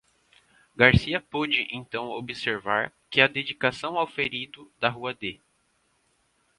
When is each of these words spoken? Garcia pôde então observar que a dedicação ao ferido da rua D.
Garcia 0.75 1.21
pôde 1.21 1.67
então 1.71 2.09
observar 2.09 2.91
que 3.07 3.21
a 3.21 3.27
dedicação 3.27 3.99
ao 3.99 4.07
ferido 4.07 4.67
da 4.79 4.89
rua 4.89 5.13
D. 5.13 5.39